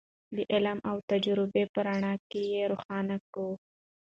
[0.35, 3.49] د علم او تجربې په رڼا کې یې روښانه کړو.